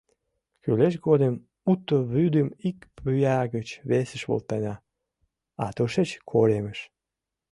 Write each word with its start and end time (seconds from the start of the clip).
Кӱлеш 0.63 0.95
годым 1.07 1.35
уто 1.71 1.97
вӱдым 2.13 2.47
ик 2.69 2.77
пӱя 2.95 3.39
гыч 3.55 3.67
весыш 3.89 4.21
волтена, 4.29 4.75
а 5.63 5.65
тушеч— 5.75 6.09
коремыш... 6.31 6.79